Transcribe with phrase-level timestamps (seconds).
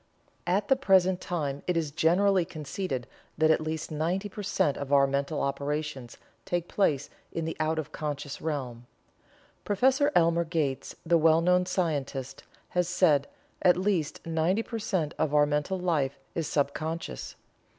[0.47, 3.05] At the present time it is generally conceded
[3.37, 7.77] that at least ninety per cent of our mental operations take place in the out
[7.77, 8.87] of conscious realm.
[9.63, 10.01] Prof.
[10.15, 13.27] Elmer Gates, the well known scientist, has said:
[13.61, 17.35] "At least ninety per cent of our mental life is sub conscious.